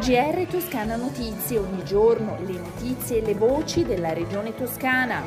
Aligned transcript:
GR 0.00 0.46
Toscana 0.48 0.96
Notizie, 0.96 1.58
ogni 1.58 1.84
giorno 1.84 2.38
le 2.46 2.54
notizie 2.54 3.18
e 3.18 3.20
le 3.20 3.34
voci 3.34 3.84
della 3.84 4.14
regione 4.14 4.54
toscana. 4.54 5.22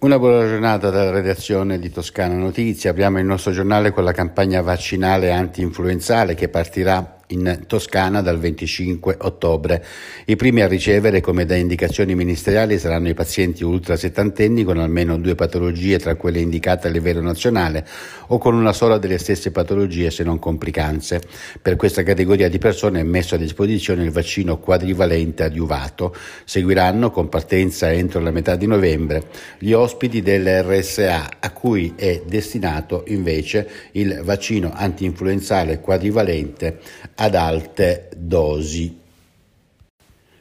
Una 0.00 0.18
buona 0.18 0.48
giornata 0.48 0.90
dalla 0.90 1.12
redazione 1.12 1.78
di 1.78 1.90
Toscana 1.92 2.34
Notizie. 2.34 2.90
Apriamo 2.90 3.20
il 3.20 3.24
nostro 3.24 3.52
giornale 3.52 3.92
con 3.92 4.02
la 4.02 4.10
campagna 4.10 4.60
vaccinale 4.62 5.30
anti-influenzale 5.30 6.34
che 6.34 6.48
partirà 6.48 7.18
in 7.32 7.64
Toscana 7.66 8.20
dal 8.20 8.38
25 8.38 9.16
ottobre. 9.20 9.84
I 10.26 10.36
primi 10.36 10.60
a 10.62 10.68
ricevere, 10.68 11.20
come 11.20 11.44
da 11.44 11.56
indicazioni 11.56 12.14
ministeriali, 12.14 12.78
saranno 12.78 13.08
i 13.08 13.14
pazienti 13.14 13.64
ultra 13.64 13.96
settantenni 13.96 14.64
con 14.64 14.78
almeno 14.78 15.18
due 15.18 15.34
patologie 15.34 15.98
tra 15.98 16.14
quelle 16.14 16.40
indicate 16.40 16.88
a 16.88 16.90
livello 16.90 17.20
nazionale 17.20 17.86
o 18.28 18.38
con 18.38 18.54
una 18.54 18.72
sola 18.72 18.98
delle 18.98 19.18
stesse 19.18 19.50
patologie 19.50 20.10
se 20.10 20.22
non 20.22 20.38
complicanze. 20.38 21.20
Per 21.60 21.76
questa 21.76 22.02
categoria 22.02 22.48
di 22.48 22.58
persone 22.58 23.00
è 23.00 23.04
messo 23.04 23.34
a 23.34 23.38
disposizione 23.38 24.04
il 24.04 24.10
vaccino 24.10 24.58
quadrivalente 24.58 25.44
adiuvato. 25.44 26.14
Seguiranno, 26.44 27.10
con 27.10 27.28
partenza 27.28 27.90
entro 27.90 28.20
la 28.20 28.30
metà 28.30 28.56
di 28.56 28.66
novembre, 28.66 29.24
gli 29.58 29.72
ospiti 29.72 30.22
dell'RSA 30.22 31.30
a 31.40 31.50
cui 31.50 31.94
è 31.96 32.22
destinato 32.26 33.04
invece 33.08 33.68
il 33.92 34.20
vaccino 34.22 34.70
anti-influenzale 34.74 35.80
quadrivalente 35.80 36.78
ad 37.22 37.36
alte 37.36 38.08
dosi. 38.16 38.98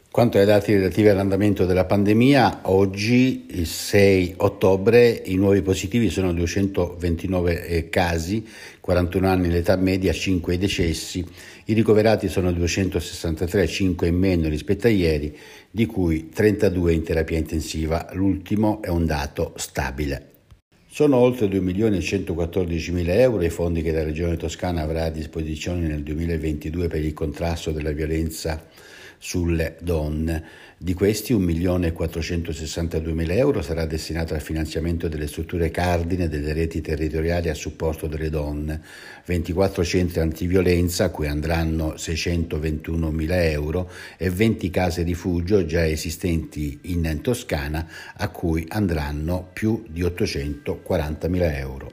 Quanto 0.10 0.40
ai 0.40 0.46
dati 0.46 0.74
relativi 0.74 1.10
all'andamento 1.10 1.66
della 1.66 1.86
pandemia, 1.86 2.62
oggi, 2.64 3.46
il 3.52 3.68
6 3.68 4.34
ottobre, 4.38 5.22
i 5.26 5.36
nuovi 5.36 5.62
positivi 5.62 6.10
sono 6.10 6.34
229 6.34 7.66
eh, 7.66 7.90
casi, 7.90 8.46
41 8.82 9.28
anni 9.28 9.50
l'età 9.50 9.76
media, 9.76 10.12
5 10.12 10.58
decessi, 10.58 11.24
i 11.66 11.74
ricoverati 11.74 12.28
sono 12.28 12.52
263, 12.52 13.68
5 13.68 14.08
in 14.08 14.18
meno 14.18 14.50
rispetto 14.50 14.88
a 14.88 14.90
ieri, 14.90 15.38
di 15.70 15.86
cui 15.86 16.30
32 16.30 16.94
in 16.94 17.04
terapia 17.04 17.38
intensiva, 17.38 18.10
l'ultimo 18.14 18.82
è 18.82 18.90
un 18.90 19.06
dato 19.06 19.54
stabile. 19.56 20.31
Sono 20.94 21.16
oltre 21.16 21.48
2 21.48 21.62
milioni 21.62 21.96
e 21.96 22.02
114 22.02 22.92
mila 22.92 23.14
euro 23.14 23.42
i 23.44 23.50
fondi 23.50 23.82
che 23.82 23.94
la 23.94 24.04
Regione 24.04 24.36
Toscana 24.36 24.82
avrà 24.82 25.06
a 25.06 25.10
disposizione 25.10 25.88
nel 25.88 26.04
2022 26.04 26.90
per 26.90 27.02
il 27.02 27.14
contrasto 27.14 27.72
della 27.72 27.94
violenza 27.94 28.62
sulle 29.22 29.78
donne. 29.82 30.44
Di 30.80 30.96
questi 30.96 31.32
1 31.32 31.46
milione 31.46 31.88
e 31.88 31.92
462 31.92 33.14
mila 33.14 33.36
euro 33.36 33.62
sarà 33.62 33.86
destinato 33.86 34.34
al 34.34 34.42
finanziamento 34.42 35.08
delle 35.08 35.28
strutture 35.28 35.70
cardine 35.70 36.28
delle 36.28 36.54
reti 36.54 36.82
territoriali 36.82 37.50
a 37.50 37.54
supporto 37.54 38.08
delle 38.08 38.32
donne, 38.32 38.82
24 39.26 39.84
centri 39.84 40.22
antiviolenza 40.22 41.04
a 41.06 41.10
cui 41.10 41.28
andranno 41.28 41.98
621 41.98 43.12
mila 43.12 43.44
euro 43.44 43.92
e 44.18 44.32
20 44.32 44.72
case 44.72 45.04
rifugio 45.04 45.66
già 45.66 45.86
esistenti 45.86 46.80
in 46.84 47.20
Toscana 47.22 47.88
a 48.18 48.30
cui 48.30 48.66
andranno 48.70 49.50
più 49.54 49.84
di 49.88 50.02
840 50.02 51.28
mila 51.28 51.56
euro. 51.56 51.91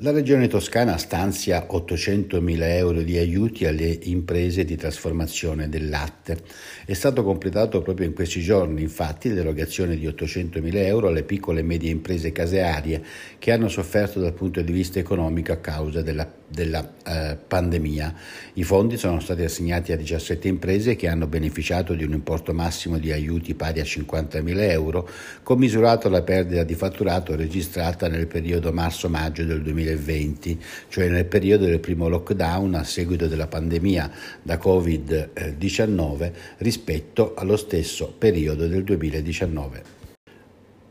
La 0.00 0.12
Regione 0.12 0.46
Toscana 0.46 0.96
stanzia 0.96 1.66
800.000 1.68 2.62
euro 2.76 3.02
di 3.02 3.18
aiuti 3.18 3.66
alle 3.66 3.98
imprese 4.02 4.64
di 4.64 4.76
trasformazione 4.76 5.68
del 5.68 5.88
latte. 5.88 6.38
È 6.84 6.92
stato 6.92 7.24
completato 7.24 7.82
proprio 7.82 8.06
in 8.06 8.14
questi 8.14 8.40
giorni, 8.40 8.82
infatti, 8.82 9.28
l'erogazione 9.34 9.96
di 9.96 10.06
800.000 10.06 10.72
euro 10.84 11.08
alle 11.08 11.24
piccole 11.24 11.60
e 11.60 11.62
medie 11.64 11.90
imprese 11.90 12.30
casearie 12.30 13.02
che 13.40 13.50
hanno 13.50 13.66
sofferto 13.66 14.20
dal 14.20 14.34
punto 14.34 14.62
di 14.62 14.70
vista 14.70 15.00
economico 15.00 15.50
a 15.50 15.56
causa 15.56 16.00
della, 16.00 16.32
della 16.46 16.92
eh, 17.04 17.36
pandemia. 17.36 18.14
I 18.52 18.62
fondi 18.62 18.96
sono 18.96 19.18
stati 19.18 19.42
assegnati 19.42 19.90
a 19.90 19.96
17 19.96 20.46
imprese 20.46 20.94
che 20.94 21.08
hanno 21.08 21.26
beneficiato 21.26 21.94
di 21.94 22.04
un 22.04 22.12
importo 22.12 22.54
massimo 22.54 22.98
di 22.98 23.10
aiuti 23.10 23.56
pari 23.56 23.80
a 23.80 23.84
50.000 23.84 24.60
euro, 24.70 25.08
commisurato 25.42 26.06
alla 26.06 26.22
perdita 26.22 26.62
di 26.62 26.76
fatturato 26.76 27.34
registrata 27.34 28.06
nel 28.06 28.28
periodo 28.28 28.72
marzo-maggio 28.72 29.42
del 29.42 29.60
2020. 29.60 29.86
2020, 29.96 30.60
cioè 30.88 31.08
nel 31.08 31.24
periodo 31.24 31.64
del 31.64 31.80
primo 31.80 32.08
lockdown 32.08 32.74
a 32.74 32.84
seguito 32.84 33.26
della 33.26 33.46
pandemia 33.46 34.10
da 34.42 34.56
Covid-19 34.56 36.32
rispetto 36.58 37.34
allo 37.34 37.56
stesso 37.56 38.12
periodo 38.16 38.66
del 38.66 38.84
2019. 38.84 39.97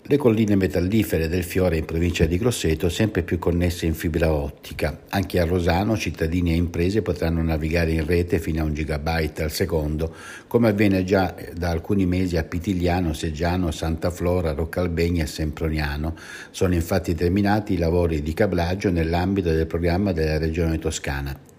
Le 0.10 0.16
colline 0.16 0.56
metallifere 0.56 1.28
del 1.28 1.44
Fiore 1.44 1.76
in 1.76 1.84
provincia 1.84 2.24
di 2.24 2.38
Grosseto 2.38 2.88
sempre 2.88 3.24
più 3.24 3.40
connesse 3.40 3.86
in 3.86 3.94
fibra 3.94 4.32
ottica. 4.32 5.02
Anche 5.10 5.38
a 5.38 5.44
Rosano 5.44 5.98
cittadini 5.98 6.54
e 6.54 6.56
imprese 6.56 7.02
potranno 7.02 7.44
navigare 7.44 7.92
in 7.92 8.06
rete 8.06 8.40
fino 8.40 8.62
a 8.62 8.64
un 8.64 8.74
gigabyte 8.74 9.44
al 9.44 9.52
secondo, 9.52 10.16
come 10.48 10.70
avviene 10.70 11.04
già 11.04 11.36
da 11.54 11.72
alcuni 11.72 12.06
mesi 12.06 12.38
a 12.38 12.46
Pitigliano, 12.46 13.12
Seggiano, 13.12 13.70
Santa 13.72 14.10
Flora, 14.10 14.54
Roccalbegna 14.54 15.24
e 15.24 15.28
Semproniano. 15.28 16.16
Sono 16.52 16.74
infatti 16.74 17.14
terminati 17.14 17.74
i 17.74 17.78
lavori 17.78 18.22
di 18.22 18.34
cablaggio 18.34 18.90
nell'ambito 18.90 19.52
del 19.52 19.68
programma 19.68 20.14
della 20.14 20.38
Regione 20.38 20.80
Toscana. 20.80 21.57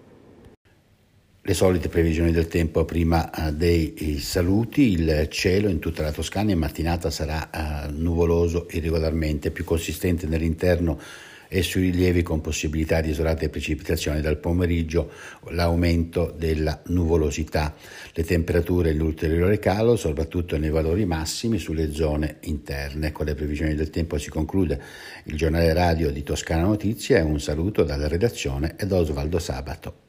Le 1.49 1.55
solite 1.55 1.89
previsioni 1.89 2.31
del 2.31 2.47
tempo 2.47 2.85
prima 2.85 3.31
uh, 3.35 3.51
dei 3.51 3.95
eh, 3.95 4.19
saluti, 4.19 4.91
il 4.91 5.29
cielo 5.31 5.67
in 5.67 5.79
tutta 5.79 6.03
la 6.03 6.11
Toscana 6.11 6.51
in 6.51 6.59
mattinata 6.59 7.09
sarà 7.09 7.49
uh, 7.51 7.91
nuvoloso 7.91 8.67
irregolarmente, 8.69 9.49
più 9.49 9.63
consistente 9.63 10.27
nell'interno 10.27 10.99
e 11.47 11.63
sui 11.63 11.89
rilievi 11.89 12.21
con 12.21 12.39
possibilità 12.39 13.01
di 13.01 13.09
isolate 13.09 13.49
precipitazioni 13.49 14.21
dal 14.21 14.37
pomeriggio, 14.37 15.11
l'aumento 15.49 16.31
della 16.37 16.83
nuvolosità, 16.89 17.73
le 18.13 18.23
temperature 18.23 18.91
e 18.91 18.93
l'ulteriore 18.93 19.57
calo, 19.57 19.95
soprattutto 19.95 20.55
nei 20.55 20.69
valori 20.69 21.05
massimi 21.05 21.57
sulle 21.57 21.91
zone 21.91 22.37
interne. 22.41 23.11
Con 23.11 23.25
le 23.25 23.33
previsioni 23.33 23.73
del 23.73 23.89
tempo 23.89 24.19
si 24.19 24.29
conclude 24.29 24.79
il 25.23 25.35
giornale 25.35 25.73
radio 25.73 26.11
di 26.11 26.21
Toscana 26.21 26.61
Notizie 26.61 27.21
un 27.21 27.39
saluto 27.39 27.81
dalla 27.81 28.07
redazione 28.07 28.75
ed 28.77 28.91
Osvaldo 28.91 29.39
Sabato. 29.39 30.08